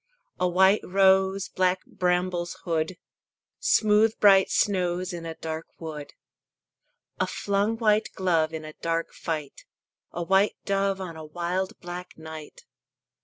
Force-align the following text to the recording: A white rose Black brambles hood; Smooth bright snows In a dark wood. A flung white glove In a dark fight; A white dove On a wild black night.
A 0.39 0.47
white 0.47 0.81
rose 0.83 1.47
Black 1.47 1.85
brambles 1.85 2.55
hood; 2.63 2.97
Smooth 3.59 4.17
bright 4.19 4.49
snows 4.49 5.13
In 5.13 5.27
a 5.27 5.35
dark 5.35 5.67
wood. 5.77 6.15
A 7.19 7.27
flung 7.27 7.77
white 7.77 8.09
glove 8.15 8.51
In 8.51 8.65
a 8.65 8.73
dark 8.73 9.13
fight; 9.13 9.63
A 10.11 10.23
white 10.23 10.55
dove 10.65 10.99
On 10.99 11.15
a 11.15 11.23
wild 11.23 11.79
black 11.81 12.17
night. 12.17 12.63